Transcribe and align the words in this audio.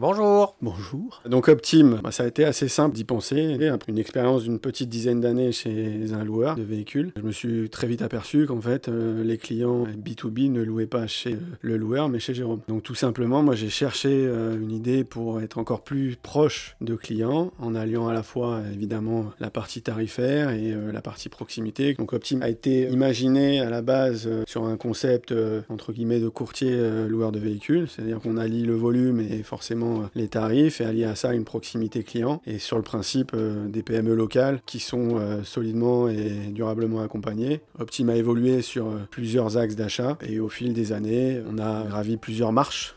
Bonjour 0.00 0.56
Bonjour. 0.62 1.20
Donc 1.26 1.48
Optim, 1.48 2.00
bah, 2.02 2.10
ça 2.10 2.22
a 2.22 2.26
été 2.26 2.46
assez 2.46 2.68
simple 2.68 2.96
d'y 2.96 3.04
penser. 3.04 3.68
Après 3.68 3.92
une 3.92 3.98
expérience 3.98 4.44
d'une 4.44 4.58
petite 4.58 4.88
dizaine 4.88 5.20
d'années 5.20 5.52
chez 5.52 6.14
un 6.14 6.24
loueur 6.24 6.56
de 6.56 6.62
véhicules, 6.62 7.12
je 7.16 7.20
me 7.20 7.32
suis 7.32 7.68
très 7.68 7.86
vite 7.86 8.00
aperçu 8.00 8.46
qu'en 8.46 8.62
fait, 8.62 8.88
euh, 8.88 9.22
les 9.22 9.36
clients 9.36 9.84
B2B 9.84 10.50
ne 10.52 10.62
louaient 10.62 10.86
pas 10.86 11.06
chez 11.06 11.34
euh, 11.34 11.40
le 11.60 11.76
loueur, 11.76 12.08
mais 12.08 12.18
chez 12.18 12.32
Jérôme. 12.32 12.62
Donc 12.66 12.82
tout 12.82 12.94
simplement, 12.94 13.42
moi 13.42 13.54
j'ai 13.54 13.68
cherché 13.68 14.08
euh, 14.10 14.58
une 14.58 14.70
idée 14.70 15.04
pour 15.04 15.42
être 15.42 15.58
encore 15.58 15.82
plus 15.82 16.16
proche 16.16 16.76
de 16.80 16.94
clients, 16.94 17.52
en 17.58 17.74
alliant 17.74 18.08
à 18.08 18.14
la 18.14 18.22
fois 18.22 18.62
évidemment 18.72 19.26
la 19.38 19.50
partie 19.50 19.82
tarifaire 19.82 20.48
et 20.48 20.74
la 20.90 21.02
partie 21.02 21.28
proximité. 21.28 21.92
Donc 21.92 22.14
Optim 22.14 22.40
a 22.40 22.48
été 22.48 22.88
imaginé 22.88 23.60
à 23.60 23.68
la 23.68 23.82
base 23.82 24.30
sur 24.46 24.64
un 24.64 24.78
concept 24.78 25.34
entre 25.68 25.92
guillemets 25.92 26.20
de 26.20 26.30
courtier 26.30 27.06
loueur 27.06 27.32
de 27.32 27.38
véhicules, 27.38 27.86
c'est-à-dire 27.86 28.18
qu'on 28.18 28.38
allie 28.38 28.62
le 28.62 28.74
volume 28.74 29.20
et 29.20 29.42
forcément 29.42 29.89
euh, 29.90 30.06
les 30.14 30.28
tarifs 30.28 30.80
et 30.80 30.84
allier 30.84 31.04
à 31.04 31.14
ça 31.14 31.32
une 31.34 31.44
proximité 31.44 32.02
client 32.02 32.40
et 32.46 32.58
sur 32.58 32.76
le 32.76 32.82
principe 32.82 33.32
euh, 33.34 33.68
des 33.68 33.82
PME 33.82 34.14
locales 34.14 34.60
qui 34.66 34.80
sont 34.80 35.18
euh, 35.18 35.42
solidement 35.42 36.08
et 36.08 36.30
durablement 36.50 37.00
accompagnées. 37.00 37.60
Optim 37.78 38.08
a 38.08 38.16
évolué 38.16 38.62
sur 38.62 38.86
plusieurs 39.10 39.56
axes 39.56 39.76
d'achat 39.76 40.18
et 40.22 40.40
au 40.40 40.48
fil 40.48 40.72
des 40.72 40.92
années, 40.92 41.40
on 41.48 41.58
a 41.58 41.84
gravi 41.84 42.16
plusieurs 42.16 42.52
marches 42.52 42.96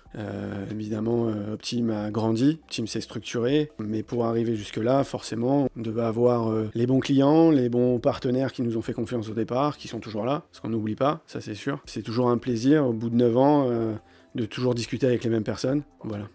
évidemment, 0.69 1.31
Optim 1.53 1.89
a 1.89 2.11
grandi, 2.11 2.59
Optim 2.65 2.85
s'est 2.85 3.01
structuré, 3.01 3.71
mais 3.79 4.03
pour 4.03 4.25
arriver 4.25 4.55
jusque-là, 4.55 5.03
forcément, 5.03 5.67
on 5.75 5.81
devait 5.81 6.03
avoir 6.03 6.53
les 6.75 6.85
bons 6.85 6.99
clients, 6.99 7.49
les 7.49 7.67
bons 7.67 7.97
partenaires 7.97 8.53
qui 8.53 8.61
nous 8.61 8.77
ont 8.77 8.83
fait 8.83 8.93
confiance 8.93 9.27
au 9.29 9.33
départ, 9.33 9.75
qui 9.75 9.87
sont 9.87 9.99
toujours 9.99 10.23
là, 10.23 10.43
parce 10.51 10.59
qu'on 10.59 10.69
n'oublie 10.69 10.93
pas, 10.93 11.23
ça 11.25 11.41
c'est 11.41 11.55
sûr. 11.55 11.81
C'est 11.85 12.03
toujours 12.03 12.29
un 12.29 12.37
plaisir, 12.37 12.85
au 12.85 12.93
bout 12.93 13.09
de 13.09 13.15
9 13.15 13.37
ans, 13.37 13.67
de 14.35 14.45
toujours 14.45 14.75
discuter 14.75 15.07
avec 15.07 15.23
les 15.23 15.29
mêmes 15.29 15.43
personnes. 15.43 15.83
Voilà. 16.03 16.27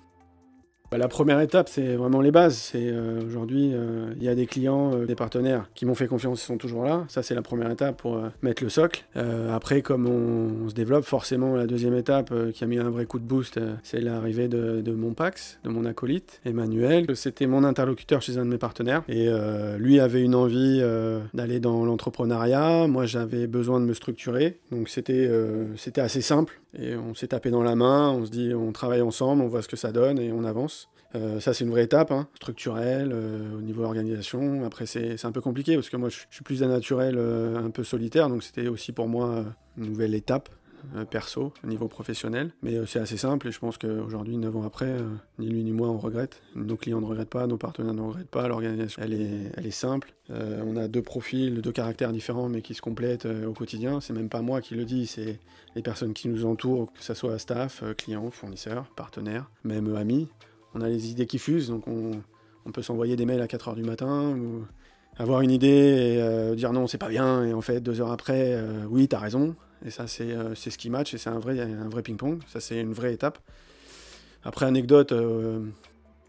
Bah, 0.91 0.97
la 0.97 1.09
première 1.09 1.41
étape, 1.41 1.69
c'est 1.69 1.97
vraiment 1.97 2.23
les 2.23 2.31
bases. 2.31 2.57
C'est 2.57 2.89
euh, 2.89 3.21
aujourd'hui, 3.27 3.73
euh, 3.75 4.15
il 4.17 4.23
y 4.23 4.29
a 4.29 4.35
des 4.35 4.47
clients, 4.47 4.95
euh, 4.95 5.05
des 5.05 5.15
partenaires 5.15 5.69
qui 5.75 5.85
m'ont 5.85 5.95
fait 5.95 6.07
confiance, 6.07 6.43
ils 6.43 6.47
sont 6.47 6.57
toujours 6.57 6.83
là. 6.83 7.05
Ça, 7.09 7.23
c'est 7.23 7.35
la 7.35 7.43
première 7.43 7.71
étape 7.71 7.99
pour 7.99 8.19
mettre 8.43 8.63
le 8.63 8.71
socle. 8.71 9.05
après, 9.53 9.83
comme 9.83 10.07
on, 10.07 10.69
se 10.69 10.75
développe, 10.75 11.05
forcément, 11.05 11.57
la 11.57 11.67
deuxième 11.67 11.95
étape 11.95 12.33
qui 12.53 12.65
a 12.65 12.67
mis 12.67 12.79
un 12.79 12.91
vrai 12.91 13.07
coup 13.07 13.19
de 13.19 13.25
boost, 13.25 13.61
c'est 13.83 14.01
l'arrivée 14.01 14.49
de, 14.49 14.93
mon 14.93 15.13
Pax, 15.13 15.59
de 15.65 15.69
mon 15.69 15.85
acolyte, 15.85 16.41
Emmanuel. 16.45 17.07
C'était 17.15 17.47
mon 17.47 17.65
interlocuteur 17.65 18.23
chez 18.23 18.39
un 18.39 18.45
de 18.45 18.51
mes 18.51 18.59
partenaires. 18.59 19.03
Et 19.09 19.29
lui 19.79 20.01
avait 20.01 20.23
une 20.23 20.35
envie 20.35 20.83
d'aller 21.35 21.61
dans 21.61 21.85
l'entrepreneuriat. 21.85 22.87
Moi, 22.87 23.07
j'avais 23.07 23.47
besoin 23.47 23.81
de 23.81 23.85
me 23.85 23.95
structurer. 23.95 24.59
Donc, 24.71 24.89
c'était 24.89 25.31
assez 25.97 26.21
simple. 26.21 26.61
Et 26.77 26.97
on 26.97 27.15
s'est 27.15 27.29
tapé 27.29 27.51
dans 27.51 27.63
la 27.63 27.75
main, 27.75 28.11
on 28.11 28.27
se 28.27 28.31
dit 28.31 28.53
on 28.55 28.73
travaille 28.73 29.01
ensemble, 29.01 29.43
on 29.43 29.49
voit 29.49 29.63
ce 29.63 29.69
que 29.69 29.77
ça 29.77 29.93
donne 29.93 30.19
et 30.19 30.33
on 30.33 30.45
avance. 30.45 30.89
Euh, 31.15 31.41
ça, 31.41 31.55
c'est 31.55 31.65
une 31.65 31.71
vraie 31.71 31.85
étape, 31.85 32.11
hein, 32.11 32.29
structurelle, 32.35 33.13
euh, 33.13 33.57
au 33.57 33.63
niveau 33.63 33.85
organisation. 33.85 34.65
Après, 34.65 34.85
c'est 34.85 35.25
un 35.25 35.33
peu 35.33 35.41
compliqué 35.41 35.75
parce 35.75 35.89
que 35.89 35.97
moi, 35.97 36.11
je, 36.11 36.19
suis 36.31 36.45
plus 36.45 36.61
d'un 36.61 36.69
naturel 36.69 37.17
euh, 37.17 37.65
un 37.65 37.71
peu 37.71 37.83
solitaire, 37.83 38.29
donc 38.29 38.43
c'était 38.43 38.69
aussi 38.69 38.93
pour 38.93 39.09
moi 39.09 39.45
une 39.79 39.87
nouvelle 39.87 40.15
étape 40.15 40.51
perso, 41.11 41.53
au 41.65 41.67
niveau 41.67 41.89
professionnel. 41.89 42.53
Mais 42.63 42.75
euh, 42.75 42.87
c'est 42.87 42.99
assez 42.99 43.17
simple 43.17 43.49
et 43.49 43.53
je 43.53 43.59
pense 43.59 43.79
qu'aujourd'hui, 43.79 44.37
9 44.37 44.57
ans 44.57 44.65
après, 44.65 44.87
euh, 44.87 45.09
ni 45.39 45.49
lui 45.49 45.63
ni 45.63 45.73
moi 45.73 45.89
on 45.89 45.99
regrette. 45.99 46.43
Nos 46.55 46.77
clients 46.77 47.01
ne 47.01 47.07
regrettent 47.07 47.31
pas, 47.31 47.47
nos 47.47 47.57
partenaires 47.57 47.95
ne 47.95 48.03
regrettent 48.03 48.31
pas. 48.31 48.49
L'organisation, 48.49 49.03
elle 49.03 49.13
est, 49.13 49.53
elle 49.57 49.67
est 49.67 49.71
simple. 49.71 50.15
on 50.31 50.77
a 50.77 50.89
deux 50.89 51.03
profils, 51.03 51.61
deux 51.61 51.73
caractères 51.73 52.13
différents 52.13 52.49
mais 52.49 52.63
qui 52.63 52.75
se 52.75 52.83
complètent 52.83 53.27
au 53.27 53.53
quotidien. 53.53 54.01
C'est 54.01 54.13
même 54.13 54.29
pas 54.29 54.43
moi 54.43 54.61
qui 54.61 54.75
le 54.75 54.85
dis, 54.85 55.07
c'est 55.07 55.39
les 55.75 55.83
personnes 55.83 56.15
qui 56.15 56.29
nous 56.29 56.45
entourent, 56.45 56.93
que 56.93 57.03
ce 57.03 57.15
soit 57.15 57.39
staff, 57.39 57.83
clients, 57.97 58.31
fournisseurs, 58.31 58.87
partenaires, 58.97 59.51
même 59.65 59.95
amis. 59.97 60.29
On 60.75 60.81
a 60.81 60.89
les 60.89 61.11
idées 61.11 61.27
qui 61.27 61.39
fusent, 61.39 61.69
donc 61.69 61.89
on, 61.89 62.13
on 62.67 62.73
peut 62.73 62.83
s'envoyer 62.83 63.17
des 63.17 63.27
mails 63.27 63.41
à 63.41 63.49
4 63.49 63.69
heures 63.69 63.75
du 63.75 63.83
matin 63.83 64.37
ou 64.37 64.65
avoir 65.19 65.41
une 65.41 65.51
idée 65.51 66.21
et 66.21 66.57
dire 66.57 66.73
non, 66.73 66.87
c'est 66.87 66.99
pas 66.99 67.09
bien, 67.09 67.45
et 67.45 67.53
en 67.53 67.61
fait, 67.61 67.81
deux 67.81 68.01
heures 68.01 68.13
après, 68.13 68.57
oui, 68.89 69.09
t'as 69.09 69.19
raison. 69.19 69.57
Et 69.85 69.91
ça, 69.91 70.07
euh, 70.21 70.53
c'est 70.55 70.71
ce 70.71 70.79
qui 70.79 70.91
match 70.91 71.15
et 71.15 71.19
c'est 71.19 71.31
un 71.31 71.39
vrai, 71.39 71.61
un 71.61 71.89
vrai 71.89 72.03
ping-pong. 72.03 72.41
Ça, 72.47 72.61
c'est 72.61 72.81
une 72.81 72.93
vraie 72.93 73.15
étape. 73.15 73.39
Après, 74.45 74.67
anecdote, 74.67 75.13
euh, 75.13 75.61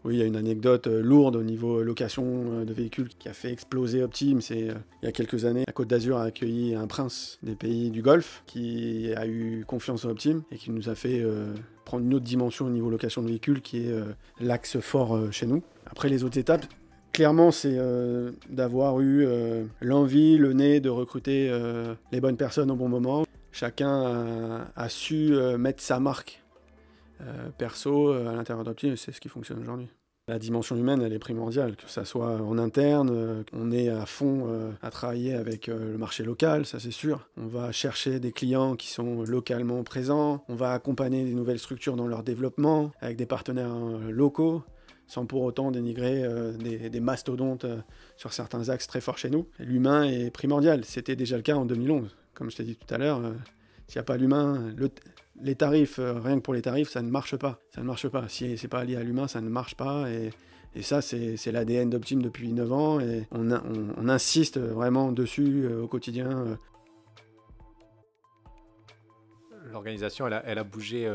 oui, 0.04 0.16
il 0.16 0.18
y 0.18 0.22
a 0.22 0.26
une 0.26 0.36
anecdote 0.36 0.86
euh, 0.86 1.00
lourde 1.00 1.36
au 1.36 1.42
niveau 1.42 1.82
location 1.82 2.64
de 2.64 2.72
véhicules 2.72 3.08
qui 3.18 3.28
a 3.28 3.32
fait 3.32 3.52
exploser 3.52 4.02
Optim. 4.02 4.40
C'est 4.40 4.68
il 5.02 5.04
y 5.04 5.08
a 5.08 5.12
quelques 5.12 5.44
années, 5.44 5.64
la 5.66 5.72
Côte 5.72 5.88
d'Azur 5.88 6.18
a 6.18 6.24
accueilli 6.24 6.74
un 6.74 6.86
prince 6.86 7.38
des 7.42 7.54
pays 7.54 7.90
du 7.90 8.02
Golfe 8.02 8.42
qui 8.46 9.12
a 9.16 9.26
eu 9.26 9.64
confiance 9.66 10.04
en 10.04 10.10
Optim 10.10 10.42
et 10.50 10.56
qui 10.56 10.70
nous 10.70 10.88
a 10.88 10.94
fait 10.94 11.24
prendre 11.84 12.04
une 12.04 12.14
autre 12.14 12.24
dimension 12.24 12.66
au 12.66 12.70
niveau 12.70 12.90
location 12.90 13.22
de 13.22 13.28
véhicules 13.28 13.62
qui 13.62 13.86
est 13.86 13.94
l'axe 14.40 14.78
fort 14.80 15.32
chez 15.32 15.46
nous. 15.46 15.62
Après, 15.86 16.08
les 16.08 16.24
autres 16.24 16.38
étapes, 16.38 16.66
clairement, 17.12 17.50
c'est 17.50 17.78
d'avoir 18.48 19.00
eu 19.00 19.26
l'envie, 19.80 20.36
le 20.36 20.52
nez 20.52 20.80
de 20.80 20.88
recruter 20.88 21.52
les 22.12 22.20
bonnes 22.20 22.36
personnes 22.36 22.70
au 22.70 22.76
bon 22.76 22.88
moment 22.88 23.24
chacun 23.52 24.66
a, 24.76 24.88
su 24.88 25.34
euh, 25.34 25.58
mettre 25.58 25.82
sa 25.82 26.00
marque 26.00 26.42
euh, 27.20 27.50
perso 27.56 28.12
euh, 28.12 28.30
à 28.30 28.34
l'intérieur 28.34 28.64
d'Optim, 28.64 28.96
c'est 28.96 29.12
ce 29.12 29.20
qui 29.20 29.28
fonctionne 29.28 29.60
aujourd'hui. 29.60 29.88
La 30.28 30.38
dimension 30.38 30.76
humaine, 30.76 31.02
elle 31.02 31.12
est 31.12 31.18
primordiale, 31.18 31.74
que 31.74 31.88
ça 31.90 32.04
soit 32.04 32.40
en 32.40 32.56
interne, 32.56 33.44
on 33.52 33.72
est 33.72 33.88
à 33.88 34.06
fond 34.06 34.46
à 34.80 34.90
travailler 34.90 35.34
avec 35.34 35.66
le 35.66 35.98
marché 35.98 36.22
local, 36.22 36.66
ça 36.66 36.78
c'est 36.78 36.92
sûr. 36.92 37.28
On 37.36 37.48
va 37.48 37.72
chercher 37.72 38.20
des 38.20 38.30
clients 38.30 38.76
qui 38.76 38.90
sont 38.90 39.24
localement 39.24 39.82
présents, 39.82 40.44
on 40.48 40.54
va 40.54 40.72
accompagner 40.72 41.24
des 41.24 41.34
nouvelles 41.34 41.58
structures 41.58 41.96
dans 41.96 42.06
leur 42.06 42.22
développement 42.22 42.92
avec 43.00 43.16
des 43.16 43.26
partenaires 43.26 43.74
locaux 44.08 44.62
sans 45.08 45.26
pour 45.26 45.42
autant 45.42 45.72
dénigrer 45.72 46.22
des, 46.60 47.00
mastodontes 47.00 47.66
sur 48.16 48.32
certains 48.32 48.68
axes 48.68 48.86
très 48.86 49.00
forts 49.00 49.18
chez 49.18 49.30
nous. 49.30 49.48
L'humain 49.58 50.04
est 50.04 50.30
primordial, 50.30 50.84
c'était 50.84 51.16
déjà 51.16 51.38
le 51.38 51.42
cas 51.42 51.56
en 51.56 51.64
2011 51.64 52.14
comme 52.40 52.50
je 52.50 52.56
t'ai 52.56 52.64
dit 52.64 52.74
tout 52.74 52.94
à 52.94 52.96
l'heure, 52.96 53.18
euh, 53.18 53.34
s'il 53.86 53.98
n'y 53.98 54.00
a 54.00 54.04
pas 54.04 54.16
l'humain, 54.16 54.74
les 55.42 55.54
tarifs, 55.56 55.98
euh, 55.98 56.18
rien 56.18 56.36
que 56.36 56.40
pour 56.40 56.54
les 56.54 56.62
tarifs, 56.62 56.88
ça 56.88 57.02
ne 57.02 57.10
marche 57.10 57.36
pas. 57.36 57.60
Ça 57.68 57.82
ne 57.82 57.86
marche 57.86 58.08
pas. 58.08 58.30
Si 58.30 58.56
c'est 58.56 58.66
pas 58.66 58.82
lié 58.82 58.96
à 58.96 59.02
l'humain, 59.02 59.28
ça 59.28 59.42
ne 59.42 59.50
marche 59.50 59.74
pas. 59.74 60.06
Et, 60.10 60.30
ça, 60.80 61.02
c'est 61.02 61.52
l'ADN 61.52 61.90
d'Optim 61.90 62.22
depuis 62.22 62.50
9 62.50 62.72
ans. 62.72 62.98
Et 62.98 63.26
on, 63.30 64.08
insiste 64.08 64.56
vraiment 64.56 65.12
dessus 65.12 65.66
euh, 65.66 65.82
au 65.82 65.86
quotidien. 65.86 66.56
L'organisation, 69.70 70.26
elle 70.26 70.58
a, 70.58 70.64
bougé 70.64 71.06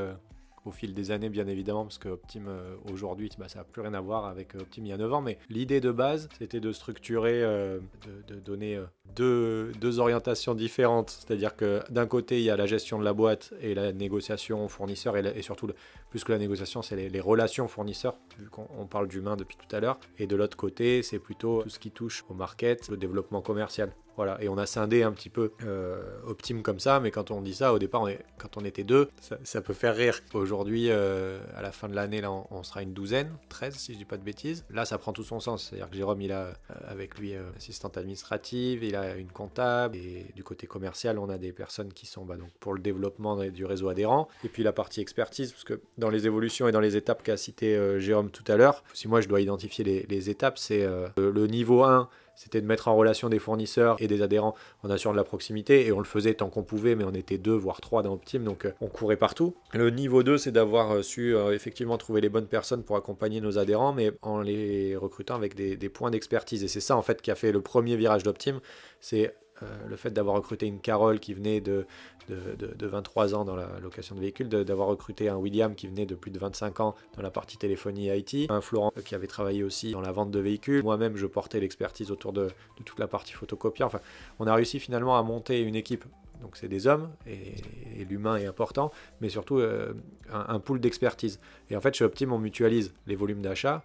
au 0.65 0.71
fil 0.71 0.93
des 0.93 1.11
années, 1.11 1.29
bien 1.29 1.47
évidemment, 1.47 1.83
parce 1.83 1.99
que 1.99 2.09
Optim 2.09 2.47
euh, 2.47 2.75
aujourd'hui, 2.91 3.29
bah, 3.37 3.47
ça 3.47 3.59
n'a 3.59 3.65
plus 3.65 3.81
rien 3.81 3.93
à 3.93 4.01
voir 4.01 4.25
avec 4.25 4.55
euh, 4.55 4.61
Optim 4.61 4.85
il 4.85 4.89
y 4.89 4.91
a 4.91 4.97
9 4.97 5.13
ans, 5.13 5.21
mais 5.21 5.37
l'idée 5.49 5.79
de 5.79 5.91
base, 5.91 6.27
c'était 6.37 6.59
de 6.59 6.71
structurer, 6.71 7.43
euh, 7.43 7.79
de, 8.27 8.35
donner 8.35 8.79
deux, 9.15 9.99
orientations 9.99 10.55
différentes. 10.55 11.09
C'est-à-dire 11.09 11.55
que 11.55 11.81
d'un 11.89 12.07
côté, 12.07 12.39
il 12.39 12.43
y 12.43 12.49
a 12.49 12.57
la 12.57 12.65
gestion 12.65 12.99
de 12.99 13.05
la 13.05 13.13
boîte 13.13 13.53
et 13.61 13.75
la 13.75 13.93
négociation 13.93 14.67
fournisseur, 14.67 15.15
et, 15.17 15.41
surtout, 15.41 15.69
plus 16.09 16.23
que 16.23 16.31
la 16.31 16.39
négociation, 16.39 16.81
c'est 16.81 16.95
les, 16.95 17.09
les, 17.09 17.19
relations 17.19 17.67
fournisseurs, 17.67 18.17
vu 18.39 18.49
qu'on 18.49 18.87
parle 18.87 19.07
d'humain 19.07 19.35
depuis 19.37 19.57
tout 19.57 19.73
à 19.75 19.79
l'heure. 19.79 19.99
Et 20.17 20.27
de 20.27 20.35
l'autre 20.35 20.57
côté, 20.57 21.03
c'est 21.03 21.19
plutôt 21.19 21.61
tout 21.61 21.69
ce 21.69 21.79
qui 21.79 21.91
touche 21.91 22.25
au 22.29 22.33
market, 22.33 22.89
le 22.89 22.97
développement 22.97 23.41
commercial. 23.41 23.91
Voilà, 24.17 24.37
et 24.41 24.47
on 24.47 24.57
a 24.57 24.65
scindé 24.65 25.03
un 25.03 25.11
petit 25.11 25.29
peu 25.29 25.51
euh, 25.65 26.01
Optim 26.25 26.61
comme 26.61 26.79
ça, 26.79 26.99
mais 26.99 27.11
quand 27.11 27.31
on 27.31 27.41
dit 27.41 27.53
ça, 27.53 27.73
au 27.73 27.79
départ, 27.79 28.07
quand 28.37 28.57
on 28.57 28.63
était 28.63 28.83
deux, 28.83 29.09
ça, 29.43 29.61
peut 29.61 29.73
faire 29.73 29.95
rire. 29.95 30.21
Aujourd'hui, 30.33 30.87
euh, 30.89 31.39
à 31.55 31.61
la 31.61 31.71
fin 31.71 31.89
de 31.89 31.95
l'année, 31.95 32.21
là, 32.21 32.31
on, 32.31 32.63
sera 32.63 32.81
une 32.81 32.93
douzaine, 32.93 33.29
13 33.49 33.75
si 33.75 33.93
je 33.93 33.97
dis 33.97 34.05
pas 34.05 34.17
de 34.17 34.23
bêtises. 34.23 34.63
Là, 34.69 34.85
ça 34.85 34.97
prend 34.97 35.11
tout 35.11 35.23
son 35.23 35.39
sens. 35.39 35.67
C'est-à-dire 35.69 35.89
que 35.89 35.95
Jérôme, 35.95 36.21
il 36.21 36.31
a 36.31 36.45
euh, 36.45 36.53
avec 36.87 37.17
lui 37.17 37.33
assistante 37.57 37.97
administrative, 37.97 38.83
il 38.83 38.95
a 38.95 39.15
une 39.15 39.31
comptable, 39.31 39.97
et 39.97 40.27
du 40.35 40.43
côté 40.43 40.67
commercial, 40.67 41.19
on 41.19 41.29
a 41.29 41.37
des 41.37 41.51
personnes 41.51 41.91
qui 41.91 42.05
sont 42.05 42.23
bah, 42.23 42.37
donc, 42.37 42.51
pour 42.59 42.73
le 42.73 42.79
développement 42.79 43.35
du 43.35 43.65
réseau 43.65 43.89
adhérent. 43.89 44.29
Et 44.43 44.49
puis 44.49 44.63
la 44.63 44.73
partie 44.73 45.01
expertise, 45.01 45.51
parce 45.51 45.65
que 45.65 45.81
dans 45.97 46.09
les 46.09 46.25
évolutions 46.25 46.67
et 46.67 46.71
dans 46.71 46.79
les 46.79 46.95
étapes 46.95 47.23
qu'a 47.23 47.37
cité 47.37 47.99
Jérôme 47.99 48.29
tout 48.29 48.49
à 48.49 48.55
l'heure, 48.55 48.83
si 48.93 49.07
moi 49.07 49.21
je 49.21 49.27
dois 49.27 49.41
identifier 49.41 49.83
les, 49.83 50.05
les 50.07 50.29
étapes, 50.29 50.57
c'est 50.57 50.87
le 51.17 51.47
niveau 51.47 51.83
1 51.83 52.09
c'était 52.35 52.61
de 52.61 52.67
mettre 52.67 52.87
en 52.87 52.95
relation 52.95 53.29
des 53.29 53.39
fournisseurs 53.39 53.97
et 53.99 54.07
des 54.07 54.21
adhérents 54.21 54.55
en 54.83 54.89
assurant 54.89 55.13
de 55.13 55.17
la 55.17 55.23
proximité, 55.23 55.85
et 55.85 55.91
on 55.91 55.99
le 55.99 56.05
faisait 56.05 56.33
tant 56.33 56.49
qu'on 56.49 56.63
pouvait, 56.63 56.95
mais 56.95 57.03
on 57.03 57.13
était 57.13 57.37
deux, 57.37 57.55
voire 57.55 57.81
trois 57.81 58.03
dans 58.03 58.13
Optim, 58.13 58.39
donc 58.39 58.65
euh, 58.65 58.71
on 58.81 58.87
courait 58.87 59.17
partout. 59.17 59.55
Le 59.73 59.89
niveau 59.89 60.23
2, 60.23 60.37
c'est 60.37 60.51
d'avoir 60.51 60.91
euh, 60.91 61.01
su 61.01 61.35
euh, 61.35 61.53
effectivement 61.53 61.97
trouver 61.97 62.21
les 62.21 62.29
bonnes 62.29 62.47
personnes 62.47 62.83
pour 62.83 62.97
accompagner 62.97 63.41
nos 63.41 63.57
adhérents, 63.57 63.93
mais 63.93 64.11
en 64.21 64.41
les 64.41 64.95
recrutant 64.95 65.35
avec 65.35 65.55
des, 65.55 65.89
points 65.89 66.11
d'expertise. 66.11 66.63
Et 66.63 66.67
c'est 66.67 66.81
ça 66.81 66.97
en 66.97 67.01
fait 67.01 67.21
qui 67.21 67.31
a 67.31 67.35
fait 67.35 67.51
le 67.51 67.61
premier 67.61 67.95
virage 67.95 68.23
d'Optim, 68.23 68.59
c'est 68.99 69.35
euh, 69.63 69.65
le 69.87 69.95
fait 69.95 70.11
d'avoir 70.11 70.35
recruté 70.35 70.65
une 70.65 70.79
Carole 70.79 71.19
qui 71.19 71.33
venait 71.33 71.61
de, 71.61 71.85
de, 72.29 72.87
23 72.87 73.35
ans 73.35 73.45
dans 73.45 73.55
la 73.55 73.67
location 73.81 74.15
de 74.15 74.19
véhicules, 74.19 74.49
d'avoir 74.49 74.87
recruté 74.87 75.29
un 75.29 75.37
William 75.37 75.75
qui 75.75 75.87
venait 75.87 76.05
de 76.05 76.15
plus 76.15 76.31
de 76.31 76.39
25 76.39 76.79
ans 76.79 76.95
dans 77.15 77.21
la 77.21 77.31
partie 77.31 77.57
téléphonie 77.57 78.09
IT, 78.09 78.49
un 78.49 78.61
Florent 78.61 78.91
qui 79.05 79.15
avait 79.15 79.27
travaillé 79.27 79.63
aussi 79.63 79.91
dans 79.91 80.01
la 80.01 80.11
vente 80.11 80.31
de 80.31 80.39
véhicules. 80.39 80.83
Moi-même, 80.83 81.15
je 81.15 81.25
portais 81.25 81.59
l'expertise 81.59 82.11
autour 82.11 82.33
de, 82.33 82.49
toute 82.83 82.99
la 82.99 83.07
partie 83.07 83.33
photocopie. 83.33 83.83
Enfin, 83.83 83.99
on 84.39 84.47
a 84.47 84.53
réussi 84.53 84.79
finalement 84.79 85.17
à 85.17 85.23
monter 85.23 85.61
une 85.61 85.75
équipe 85.75 86.05
donc 86.41 86.57
c'est 86.57 86.67
des 86.67 86.85
hommes, 86.85 87.09
et, 87.25 88.03
l'humain 88.03 88.35
est 88.35 88.45
important, 88.45 88.91
mais 89.21 89.29
surtout 89.29 89.61
un, 89.61 89.95
un, 90.31 90.59
pool 90.59 90.81
d'expertise. 90.81 91.39
Et 91.69 91.77
en 91.77 91.81
fait, 91.81 91.95
chez 91.95 92.03
Optim, 92.03 92.31
on 92.33 92.37
mutualise 92.37 92.93
les 93.07 93.15
volumes 93.15 93.41
d'achat, 93.41 93.83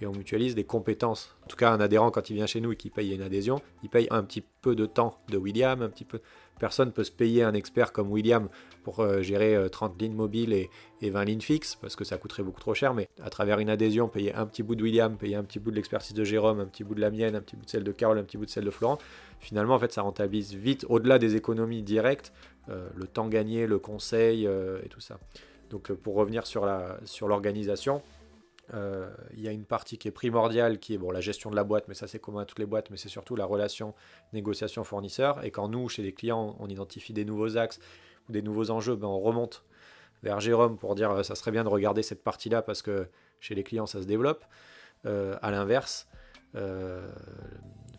et 0.00 0.06
on 0.06 0.12
mutualise 0.12 0.54
des 0.54 0.64
compétences. 0.64 1.36
En 1.44 1.48
tout 1.48 1.56
cas, 1.56 1.70
un 1.70 1.80
adhérent, 1.80 2.10
quand 2.10 2.30
il 2.30 2.34
vient 2.34 2.46
chez 2.46 2.60
nous 2.60 2.72
et 2.72 2.76
qu'il 2.76 2.90
paye 2.90 3.14
une 3.14 3.22
adhésion, 3.22 3.60
il 3.82 3.90
paye 3.90 4.06
un 4.10 4.22
petit 4.22 4.42
peu 4.62 4.74
de 4.74 4.86
temps 4.86 5.18
de 5.28 5.36
William, 5.36 5.82
un 5.82 5.88
petit 5.88 6.04
peu. 6.04 6.20
Personne 6.58 6.92
peut 6.92 7.04
se 7.04 7.10
payer 7.10 7.42
un 7.42 7.54
expert 7.54 7.90
comme 7.90 8.10
William 8.10 8.48
pour 8.84 9.00
euh, 9.00 9.22
gérer 9.22 9.56
30 9.70 9.92
euh, 9.92 9.94
lignes 9.98 10.14
mobiles 10.14 10.52
et, 10.52 10.70
20 11.02 11.24
lignes 11.24 11.40
fixes, 11.40 11.76
parce 11.76 11.96
que 11.96 12.04
ça 12.04 12.18
coûterait 12.18 12.42
beaucoup 12.42 12.60
trop 12.60 12.74
cher, 12.74 12.92
mais 12.92 13.08
à 13.22 13.30
travers 13.30 13.58
une 13.58 13.70
adhésion, 13.70 14.08
payer 14.08 14.34
un 14.34 14.44
petit 14.44 14.62
bout 14.62 14.74
de 14.74 14.82
William, 14.82 15.16
payer 15.16 15.36
un 15.36 15.42
petit 15.42 15.58
bout 15.58 15.70
de 15.70 15.76
l'expertise 15.76 16.12
de 16.12 16.24
Jérôme, 16.24 16.60
un 16.60 16.66
petit 16.66 16.84
bout 16.84 16.94
de 16.94 17.00
la 17.00 17.10
mienne, 17.10 17.34
un 17.34 17.40
petit 17.40 17.56
bout 17.56 17.64
de 17.64 17.70
celle 17.70 17.84
de 17.84 17.92
Carole, 17.92 18.18
un 18.18 18.22
petit 18.22 18.36
bout 18.36 18.44
de 18.44 18.50
celle 18.50 18.64
de 18.64 18.70
Florent, 18.70 18.98
finalement, 19.38 19.74
en 19.74 19.78
fait, 19.78 19.92
ça 19.92 20.02
rentabilise 20.02 20.52
vite, 20.52 20.84
au-delà 20.90 21.18
des 21.18 21.36
économies 21.36 21.82
directes, 21.82 22.34
euh, 22.68 22.86
le 22.94 23.06
temps 23.06 23.28
gagné, 23.28 23.66
le 23.66 23.78
conseil 23.78 24.44
et 24.44 24.88
tout 24.90 25.00
ça. 25.00 25.18
Donc 25.70 25.92
pour 25.92 26.16
revenir 26.16 26.46
sur 26.46 26.66
l'organisation, 27.28 28.02
sur 28.02 28.19
il 28.72 29.40
y 29.40 29.48
a 29.48 29.52
une 29.52 29.64
partie 29.64 29.98
qui 29.98 30.08
est 30.08 30.12
primordiale, 30.12 30.78
qui 30.78 30.94
est 30.94 30.98
bon, 30.98 31.10
la 31.10 31.20
gestion 31.20 31.50
de 31.50 31.56
la 31.56 31.64
boîte, 31.64 31.88
mais 31.88 31.94
ça 31.94 32.06
c'est 32.06 32.18
commun 32.18 32.42
à 32.42 32.44
toutes 32.44 32.58
les 32.58 32.66
boîtes, 32.66 32.90
mais 32.90 32.96
c'est 32.96 33.08
surtout 33.08 33.36
la 33.36 33.44
relation 33.44 33.94
négociation-fournisseur. 34.32 35.44
Et 35.44 35.50
quand 35.50 35.68
nous, 35.68 35.88
chez 35.88 36.02
les 36.02 36.12
clients, 36.12 36.56
on 36.60 36.68
identifie 36.68 37.12
des 37.12 37.24
nouveaux 37.24 37.56
axes 37.56 37.80
ou 38.28 38.32
des 38.32 38.42
nouveaux 38.42 38.70
enjeux, 38.70 38.96
ben, 38.96 39.08
on 39.08 39.20
remonte 39.20 39.64
vers 40.22 40.40
Jérôme 40.40 40.76
pour 40.78 40.94
dire 40.94 41.10
euh, 41.10 41.22
ça 41.22 41.34
serait 41.34 41.50
bien 41.50 41.64
de 41.64 41.68
regarder 41.68 42.02
cette 42.02 42.22
partie-là 42.22 42.62
parce 42.62 42.82
que 42.82 43.08
chez 43.40 43.54
les 43.54 43.64
clients 43.64 43.86
ça 43.86 44.00
se 44.02 44.06
développe. 44.06 44.44
Euh, 45.06 45.36
à 45.40 45.50
l'inverse, 45.50 46.06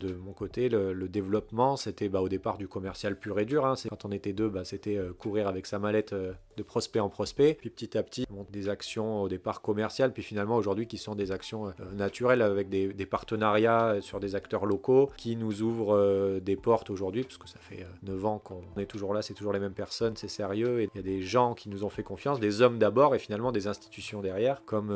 de 0.02 0.14
mon 0.14 0.32
côté, 0.32 0.68
le, 0.68 1.08
développement, 1.08 1.76
c'était 1.76 2.08
bah, 2.08 2.20
au 2.20 2.28
départ 2.28 2.58
du 2.58 2.68
commercial 2.68 3.16
pur 3.16 3.38
et 3.38 3.44
dur. 3.44 3.64
Hein. 3.64 3.74
Quand 3.88 4.04
on 4.04 4.12
était 4.12 4.32
deux, 4.32 4.48
bah, 4.48 4.64
c'était 4.64 4.96
euh, 4.96 5.12
courir 5.12 5.46
avec 5.46 5.66
sa 5.66 5.78
mallette 5.78 6.12
euh, 6.12 6.32
de 6.56 6.62
prospect 6.62 7.00
en 7.00 7.08
prospect. 7.08 7.54
Puis 7.54 7.70
petit 7.70 7.96
à 7.96 8.02
petit, 8.02 8.26
on 8.34 8.44
des 8.50 8.68
actions 8.68 9.22
au 9.22 9.28
départ 9.28 9.62
commerciales, 9.62 10.12
puis 10.12 10.22
finalement 10.22 10.56
aujourd'hui 10.56 10.86
qui 10.86 10.98
sont 10.98 11.14
des 11.14 11.30
actions 11.30 11.68
euh, 11.68 11.72
naturelles 11.94 12.42
avec 12.42 12.68
des, 12.68 13.06
partenariats 13.06 14.00
sur 14.00 14.20
des 14.20 14.34
acteurs 14.34 14.64
locaux 14.64 15.10
qui 15.16 15.36
nous 15.36 15.62
ouvrent 15.62 16.40
des 16.40 16.56
portes 16.56 16.88
aujourd'hui, 16.88 17.24
parce 17.24 17.36
que 17.36 17.48
ça 17.48 17.58
fait 17.60 17.84
9 18.04 18.24
ans 18.24 18.38
qu'on 18.38 18.62
est 18.78 18.86
toujours 18.86 19.12
là, 19.12 19.22
c'est 19.22 19.34
toujours 19.34 19.52
les 19.52 19.58
mêmes 19.58 19.74
personnes, 19.74 20.16
c'est 20.16 20.28
sérieux. 20.28 20.80
Et 20.80 20.88
il 20.94 20.96
y 20.96 21.00
a 21.00 21.02
des 21.02 21.20
gens 21.20 21.54
qui 21.54 21.68
nous 21.68 21.84
ont 21.84 21.90
fait 21.90 22.02
confiance, 22.02 22.40
des 22.40 22.62
hommes 22.62 22.78
d'abord 22.78 23.14
et 23.14 23.18
finalement 23.18 23.52
des 23.52 23.66
institutions 23.66 24.22
derrière, 24.22 24.64
comme 24.64 24.88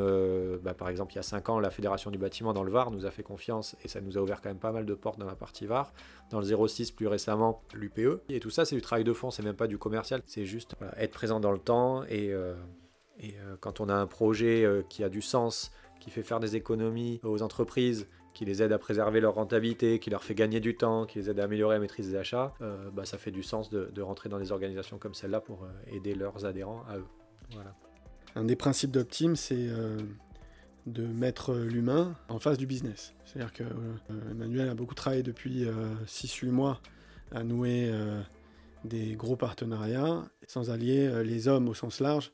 bah, 0.63 0.73
par 0.73 0.89
exemple 0.89 1.13
il 1.13 1.17
y 1.17 1.19
a 1.19 1.23
5 1.23 1.49
ans, 1.49 1.59
la 1.59 1.69
Fédération 1.69 2.09
du 2.09 2.17
bâtiment 2.17 2.53
dans 2.53 2.63
le 2.63 2.71
Var 2.71 2.91
nous 2.91 3.05
a 3.05 3.11
fait 3.11 3.23
confiance 3.23 3.75
et 3.83 3.87
ça 3.87 4.01
nous 4.01 4.17
a 4.17 4.21
ouvert 4.21 4.41
quand 4.41 4.49
même 4.49 4.57
pas 4.57 4.71
mal 4.71 4.85
de 4.85 4.93
porte 4.97 5.19
dans 5.19 5.25
la 5.25 5.35
partie 5.35 5.65
VAR. 5.65 5.93
Dans 6.29 6.39
le 6.39 6.67
06, 6.67 6.91
plus 6.91 7.07
récemment, 7.07 7.61
l'UPE. 7.73 8.21
Et 8.29 8.39
tout 8.39 8.49
ça, 8.49 8.65
c'est 8.65 8.75
du 8.75 8.81
travail 8.81 9.03
de 9.03 9.13
fond, 9.13 9.31
c'est 9.31 9.43
même 9.43 9.55
pas 9.55 9.67
du 9.67 9.77
commercial. 9.77 10.21
C'est 10.25 10.45
juste 10.45 10.75
être 10.97 11.11
présent 11.11 11.39
dans 11.39 11.51
le 11.51 11.59
temps. 11.59 12.03
Et, 12.05 12.33
euh, 12.33 12.55
euh, 13.23 13.55
quand 13.59 13.79
on 13.79 13.89
a 13.89 13.95
un 13.95 14.07
projet 14.07 14.63
euh, 14.63 14.83
qui 14.89 15.03
a 15.03 15.09
du 15.09 15.21
sens, 15.21 15.71
qui 15.99 16.09
fait 16.09 16.23
faire 16.23 16.39
des 16.39 16.55
économies 16.55 17.19
aux 17.23 17.41
entreprises, 17.41 18.07
qui 18.33 18.45
les 18.45 18.61
aide 18.61 18.71
à 18.71 18.77
préserver 18.77 19.19
leur 19.19 19.33
rentabilité, 19.33 19.99
qui 19.99 20.09
leur 20.09 20.23
fait 20.23 20.35
gagner 20.35 20.59
du 20.59 20.75
temps, 20.75 21.05
qui 21.05 21.17
les 21.17 21.29
aide 21.29 21.39
à 21.39 21.45
améliorer 21.45 21.75
la 21.75 21.79
maîtrise 21.79 22.09
des 22.09 22.15
achats, 22.15 22.53
bah, 22.93 23.03
ça 23.03 23.17
fait 23.17 23.31
du 23.31 23.41
sens 23.41 23.71
de, 23.71 24.01
rentrer 24.01 24.29
dans 24.29 24.37
des 24.37 24.51
organisations 24.51 24.99
comme 24.99 25.15
celle-là 25.15 25.41
pour 25.41 25.67
aider 25.87 26.13
leurs 26.13 26.45
adhérents 26.45 26.83
à 26.87 26.97
eux. 26.97 27.05
Un 28.35 28.43
des 28.43 28.55
principes 28.55 28.91
d'Optim, 28.91 29.35
c'est 29.35 29.69
de 30.87 31.05
mettre 31.05 31.53
l'humain 31.53 32.15
en 32.29 32.39
face 32.39 32.57
du 32.57 32.65
business. 32.65 33.13
C'est-à-dire 33.25 33.53
que 33.53 33.63
euh, 33.63 34.31
Emmanuel 34.31 34.69
a 34.69 34.73
beaucoup 34.73 34.95
travaillé 34.95 35.21
depuis 35.21 35.65
6-8 36.05 36.47
euh, 36.47 36.51
mois 36.51 36.81
à 37.31 37.43
nouer 37.43 37.89
euh, 37.91 38.21
des 38.85 39.15
gros 39.15 39.35
partenariats 39.35 40.23
sans 40.47 40.69
allier 40.71 41.23
les 41.23 41.49
hommes 41.49 41.67
au 41.67 41.73
sens 41.73 41.99
large 41.99 42.31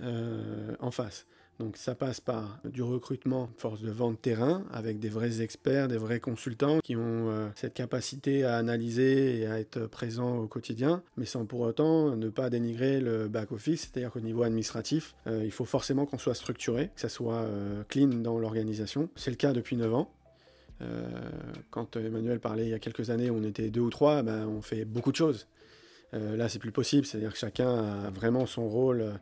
en 0.00 0.92
face. 0.92 1.26
Donc 1.58 1.76
ça 1.76 1.96
passe 1.96 2.20
par 2.20 2.60
du 2.64 2.82
recrutement 2.82 3.50
force 3.56 3.80
de 3.80 3.90
vente 3.90 4.22
terrain 4.22 4.64
avec 4.70 5.00
des 5.00 5.08
vrais 5.08 5.42
experts, 5.42 5.88
des 5.88 5.96
vrais 5.96 6.20
consultants 6.20 6.78
qui 6.84 6.94
ont 6.94 7.30
euh, 7.30 7.48
cette 7.56 7.74
capacité 7.74 8.44
à 8.44 8.56
analyser 8.56 9.40
et 9.40 9.46
à 9.46 9.58
être 9.58 9.86
présents 9.86 10.36
au 10.36 10.46
quotidien, 10.46 11.02
mais 11.16 11.24
sans 11.24 11.46
pour 11.46 11.60
autant 11.60 12.14
ne 12.14 12.28
pas 12.28 12.48
dénigrer 12.48 13.00
le 13.00 13.26
back-office, 13.26 13.90
c'est-à-dire 13.92 14.12
qu'au 14.12 14.20
niveau 14.20 14.44
administratif, 14.44 15.16
euh, 15.26 15.42
il 15.44 15.50
faut 15.50 15.64
forcément 15.64 16.06
qu'on 16.06 16.18
soit 16.18 16.34
structuré, 16.34 16.90
que 16.94 17.00
ça 17.00 17.08
soit 17.08 17.42
euh, 17.42 17.82
clean 17.88 18.06
dans 18.06 18.38
l'organisation. 18.38 19.08
C'est 19.16 19.30
le 19.30 19.36
cas 19.36 19.52
depuis 19.52 19.76
9 19.76 19.94
ans. 19.94 20.10
quand 21.70 21.96
Emmanuel 21.96 22.38
parlait 22.38 22.66
il 22.66 22.70
y 22.70 22.74
a 22.74 22.78
quelques 22.78 23.10
années, 23.10 23.32
on 23.32 23.42
était 23.42 23.68
deux 23.68 23.80
ou 23.80 23.90
trois, 23.90 24.22
ben, 24.22 24.46
on 24.46 24.62
fait 24.62 24.84
beaucoup 24.84 25.10
de 25.10 25.16
choses. 25.16 25.48
là, 26.12 26.48
c'est 26.48 26.60
plus 26.60 26.70
possible, 26.70 27.04
c'est-à-dire 27.04 27.32
que 27.32 27.38
chacun 27.38 27.68
a 27.68 28.10
vraiment 28.10 28.46
son 28.46 28.68
rôle 28.68 29.18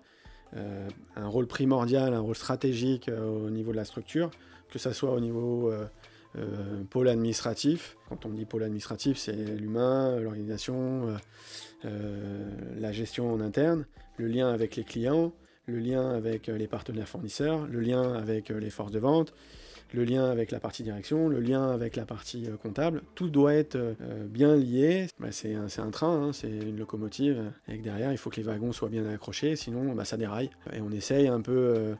euh, 0.57 0.89
un 1.17 1.29
rôle 1.29 1.47
primordial, 1.47 2.15
un 2.15 2.21
rôle 2.21 2.35
stratégique 2.35 3.09
euh, 3.09 3.47
au 3.47 3.51
niveau 3.51 3.73
de 3.73 3.77
la 3.77 3.85
structure, 3.85 4.31
que 4.71 4.79
ce 4.79 4.93
soit 4.93 5.13
au 5.13 5.21
niveau 5.21 5.71
euh, 5.71 5.87
pôle 6.91 7.09
administratif. 7.09 7.97
Quand 8.09 8.27
on 8.27 8.31
dit 8.31 8.45
pôle 8.45 8.63
administratif, 8.63 9.19
c'est 9.19 9.35
l'humain, 9.35 10.19
l'organisation, 10.21 11.17
la 11.83 12.93
gestion 12.93 13.33
en 13.33 13.41
interne, 13.41 13.87
le 14.19 14.27
lien 14.27 14.51
avec 14.51 14.77
les 14.77 14.85
clients, 14.85 15.33
le 15.65 15.79
lien 15.79 16.11
avec 16.11 16.49
les 16.49 16.67
partenaires 16.67 17.09
fournisseurs, 17.09 17.67
le 17.67 17.81
lien 17.81 18.13
avec 18.13 18.51
les 18.51 18.69
forces 18.69 18.93
de 18.93 18.99
vente, 18.99 19.33
le 19.93 20.05
lien 20.05 20.29
avec 20.31 20.51
la 20.51 20.61
partie 20.61 20.83
direction, 20.83 21.29
le 21.29 21.41
lien 21.41 21.71
avec 21.71 21.97
la 21.97 22.05
partie 22.05 22.47
euh, 22.47 22.57
comptable, 22.57 23.03
tout 23.15 23.29
doit 23.29 23.55
être 23.55 23.77
euh, 23.77 23.95
bien 24.27 24.57
lié. 24.57 25.07
Bah, 25.21 25.29
c'est 25.31 25.55
un, 25.55 25.91
train, 25.91 26.29
hein, 26.29 26.33
c'est 26.33 26.51
une 26.51 26.79
locomotive, 26.79 27.53
et 27.69 27.79
que 27.79 27.83
derrière, 27.83 28.13
il 28.13 28.19
faut 28.19 28.31
que 28.31 28.37
les 28.37 28.43
wagons 28.43 28.73
soient 28.73 28.89
bien 28.89 29.07
accrochés, 29.07 29.57
sinon 29.57 29.95
bah, 29.95 30.05
ça 30.05 30.17
déraille. 30.17 30.51
Et 30.73 30.81
on 30.81 30.91
essaye 30.91 31.29
un 31.29 31.41
peu 31.41 31.53
euh, 31.53 31.95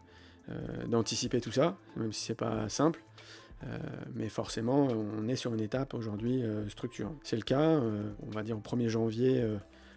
d'anticiper 0.87 1.41
tout 1.41 1.53
ça, 1.53 1.77
même 1.97 2.13
si 2.13 2.25
c'est 2.25 2.35
pas 2.35 2.69
simple. 2.69 3.03
mais 4.15 4.29
forcément, 4.29 4.87
on 4.87 5.29
est 5.29 5.37
sur 5.37 5.55
une 5.55 5.61
étape 5.61 5.95
aujourd'hui 5.95 6.45
structure. 6.69 7.11
C'est 7.23 7.37
le 7.37 7.43
cas, 7.43 7.81
on 8.23 8.31
va 8.31 8.43
dire 8.43 8.57
au 8.57 8.61
1er 8.61 8.89
janvier 8.89 9.43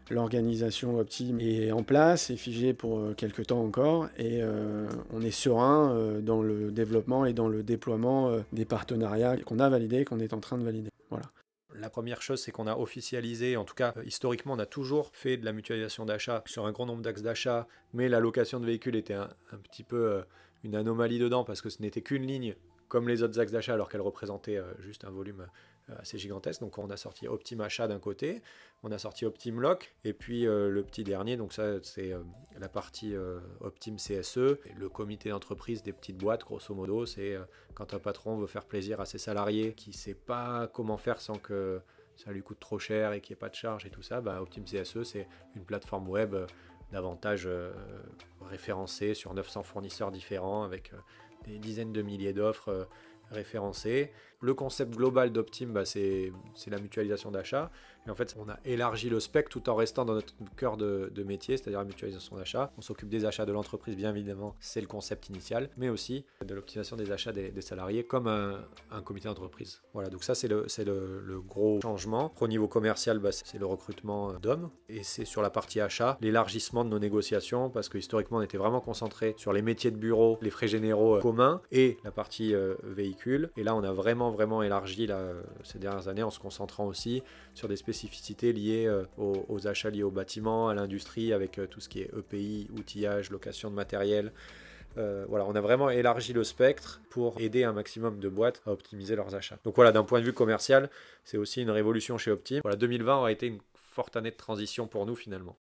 L'organisation 0.10 0.98
Optim 0.98 1.40
est 1.40 1.72
en 1.72 1.84
place, 1.84 2.32
est 2.32 2.36
figée 2.36 2.74
pour 2.74 2.98
euh, 2.98 3.14
quelques 3.14 3.48
temps 3.48 3.62
encore, 3.62 4.10
et 4.18 4.42
euh, 4.42 4.88
on 5.12 5.22
est 5.22 5.32
serein 5.32 5.94
euh, 5.94 6.20
dans 6.20 6.42
le 6.42 6.72
développement 6.72 7.26
et 7.26 7.34
dans 7.34 7.48
le 7.48 7.62
déploiement 7.62 8.32
des 8.52 8.66
partenariats 8.66 9.38
qu'on 9.38 9.60
a 9.60 9.70
validés, 9.70 10.06
qu'on 10.06 10.20
est 10.20 10.34
en 10.34 10.40
train 10.40 10.58
de 10.58 10.64
valider. 10.64 10.90
Voilà. 11.12 11.28
La 11.76 11.90
première 11.92 12.24
chose, 12.24 12.42
c'est 12.42 12.52
qu'on 12.52 12.66
a 12.66 12.76
officialisé, 12.76 13.56
en 13.56 13.66
tout 13.66 13.76
cas 13.76 13.94
historiquement, 14.04 14.54
on 14.54 14.60
a 14.60 14.66
toujours 14.66 15.12
fait 15.14 15.38
de 15.38 15.46
la 15.46 15.54
mutualisation 15.54 16.06
d'achat 16.06 16.44
sur 16.48 16.66
un 16.66 16.72
grand 16.72 16.88
nombre 16.88 17.04
d'axes 17.04 17.22
d'achat, 17.22 17.68
mais 17.94 18.10
la 18.10 18.20
location 18.20 18.60
de 18.60 18.66
véhicules 18.66 18.96
était 18.96 19.14
un, 19.14 19.30
petit 19.64 19.84
peu 19.84 20.24
une 20.64 20.76
anomalie 20.76 21.20
dedans 21.20 21.44
parce 21.44 21.62
que 21.62 21.70
ce 21.70 21.82
n'était 21.82 22.02
qu'une 22.02 22.26
ligne 22.26 22.56
comme 22.88 23.08
les 23.08 23.22
autres 23.22 23.40
axes 23.40 23.52
d'achat 23.52 23.76
alors 23.76 23.88
qu'elle 23.88 24.02
représentait 24.02 24.60
juste 24.80 25.06
un 25.06 25.12
volume 25.12 25.45
assez 25.98 26.18
gigantesque. 26.18 26.62
Donc 26.62 26.78
on 26.78 26.90
a 26.90 26.98
sorti 26.98 27.28
Optim 27.28 27.60
Achat 27.62 27.88
d'un 27.88 28.00
côté, 28.00 28.42
on 28.84 28.92
a 28.92 28.98
sorti 28.98 29.26
Optim 29.26 29.60
Lock, 29.60 29.96
et 30.04 30.14
puis 30.14 30.48
euh, 30.48 30.69
le 30.69 30.84
petit 30.84 31.04
dernier, 31.04 31.38
donc 31.38 31.54
ça 31.54 31.81
c'est 31.84 32.12
euh, 32.12 32.19
la 32.58 32.69
partie 32.69 33.14
Optim 33.62 33.96
CSE, 33.96 34.58
le 34.76 34.90
comité 34.90 35.30
d'entreprise 35.30 35.84
des 35.84 35.94
petites 35.94 36.18
boîtes, 36.18 36.42
grosso 36.42 36.74
modo, 36.74 37.06
c'est 37.06 37.38
quand 37.74 37.94
un 37.94 38.00
patron 38.00 38.38
veut 38.38 38.48
faire 38.48 38.66
plaisir 38.66 39.00
à 39.00 39.06
ses 39.06 39.18
salariés 39.18 39.74
qui 39.74 39.92
ne 39.92 39.96
sait 39.96 40.14
pas 40.14 40.68
comment 40.68 40.98
faire 40.98 41.22
sans 41.22 41.36
que 41.36 41.81
ça 42.16 42.31
lui 42.31 42.44
coûte 42.44 42.60
trop 42.60 42.80
cher 42.80 43.14
et 43.14 43.22
qu'il 43.22 43.34
n'y 43.34 43.38
ait 43.38 43.40
pas 43.40 43.50
de 43.50 43.56
charge 43.56 43.86
et 43.86 43.90
tout 43.90 44.02
ça, 44.02 44.22
bah, 44.22 44.42
Optim 44.42 44.64
CSE 44.64 45.04
c'est 45.04 45.28
une 45.56 45.64
plateforme 45.64 46.08
web 46.10 46.36
davantage 46.92 47.48
référencée 48.42 49.14
sur 49.14 49.34
900 49.34 49.64
fournisseurs 49.64 50.12
différents 50.12 50.64
avec 50.64 50.92
des 51.46 51.60
dizaines 51.60 51.94
de 51.94 52.02
milliers 52.02 52.34
d'offres 52.34 52.88
référencées 53.31 54.12
le 54.42 54.54
concept 54.54 54.95
global 54.95 55.31
d'Optim, 55.31 55.74
bah, 55.74 55.86
c'est 55.86 56.31
la 56.68 56.80
mutualisation 56.80 57.31
d'achat. 57.31 57.71
Et 58.08 58.10
en 58.10 58.16
fait, 58.16 58.36
on 58.40 58.50
a 58.50 58.58
élargi 58.66 59.10
le 59.10 59.20
spec 59.20 59.50
tout 59.50 59.70
en 59.70 59.76
restant 59.76 60.06
dans 60.06 60.14
notre 60.14 60.34
cœur 60.56 60.78
de, 60.78 61.12
métier, 61.26 61.58
c'est-à-dire 61.58 61.80
la 61.80 61.86
mutualisation 61.86 62.38
d'achat. 62.38 62.72
On 62.78 62.82
s'occupe 62.82 63.10
des 63.10 63.26
achats 63.26 63.46
de 63.46 63.52
l'entreprise, 63.52 63.96
bien 63.96 64.12
évidemment, 64.12 64.56
c'est 64.60 64.82
le 64.82 64.88
concept 64.88 65.30
initial, 65.30 65.70
mais 65.78 65.90
aussi 65.90 66.26
de 66.46 66.56
l'optimisation 66.56 66.96
des 66.96 67.12
achats 67.12 67.32
des, 67.32 67.62
salariés 67.62 68.04
comme 68.04 68.28
un, 68.28 69.02
comité 69.02 69.28
d'entreprise. 69.28 69.82
Voilà, 69.94 70.10
donc 70.10 70.24
ça, 70.24 70.34
c'est 70.34 70.48
le, 70.48 71.42
gros 71.48 71.80
changement. 71.82 72.34
Au 72.40 72.48
niveau 72.48 72.68
commercial, 72.68 73.20
bah, 73.20 73.32
c'est 73.32 73.58
le 73.58 73.66
recrutement 73.66 74.34
d'hommes. 74.34 74.70
Et 74.88 75.04
c'est 75.04 75.26
sur 75.26 75.42
la 75.42 75.50
partie 75.50 75.82
achat, 75.82 76.18
l'élargissement 76.22 76.86
de 76.86 76.90
nos 76.90 77.00
négociations, 77.00 77.70
parce 77.70 77.90
que 77.90 77.98
historiquement, 77.98 78.38
on 78.38 78.42
était 78.42 78.58
vraiment 78.58 78.82
concentré 78.82 79.36
sur 79.38 79.54
les 79.54 79.62
métiers 79.62 79.92
de 79.92 79.98
bureau, 79.98 80.38
les 80.42 80.50
frais 80.50 80.68
généraux 80.68 81.18
euh, 81.18 81.22
communs 81.22 81.62
et 81.72 81.98
la 82.04 82.12
partie 82.12 82.56
euh, 82.56 82.76
véhicule. 82.84 83.50
Et 83.58 83.64
là, 83.64 83.76
on 83.76 83.84
a 83.84 83.92
vraiment 83.92 84.32
vraiment, 84.32 84.64
élargi 84.64 85.08
ces 85.64 85.80
dernières 85.80 86.08
années 86.08 86.24
en 86.24 86.30
se 86.30 86.40
concentrant 86.40 86.86
aussi 86.86 87.24
sur 87.54 87.68
des 87.68 87.76
spécificités 87.90 88.54
liées 88.54 88.86
euh, 88.86 89.04
aux, 89.18 89.68
achats 89.68 89.90
liés 89.90 90.04
au 90.04 90.12
bâtiment, 90.12 90.69
à 90.69 90.76
l'industrie, 90.76 91.34
avec 91.34 91.58
euh, 91.58 91.66
tout 91.66 91.80
ce 91.80 91.90
qui 91.90 92.02
est 92.02 92.12
EPI, 92.16 92.69
outillage, 92.78 93.31
location 93.31 93.72
de 93.72 93.76
matériel. 93.76 94.31
Euh, 94.98 95.26
voilà, 95.28 95.46
on 95.46 95.56
a 95.56 95.62
vraiment 95.62 95.90
élargi 95.90 96.34
le 96.34 96.44
spectre 96.44 97.02
pour 97.10 97.40
aider 97.40 97.64
un 97.64 97.74
maximum 97.74 98.19
de 98.19 98.30
boîtes 98.30 98.62
à 98.68 98.72
optimiser 98.72 99.16
leurs 99.16 99.34
achats. 99.34 99.58
Donc 99.64 99.76
voilà, 99.76 99.92
d'un 99.92 100.04
point 100.04 100.19
de 100.19 100.26
vue 100.26 100.34
commercial, 100.34 100.90
c'est 101.24 101.38
aussi 101.38 101.64
une 101.64 101.72
révolution 101.72 102.19
chez 102.19 102.30
Optim. 102.30 102.60
Voilà, 102.64 102.78
2020 102.78 103.18
aura 103.18 103.31
été 103.31 103.48
une 103.48 103.60
forte 103.74 104.16
année 104.16 104.31
de 104.31 104.36
transition 104.38 104.86
pour 104.88 105.08
nous 105.08 105.16
finalement. 105.16 105.58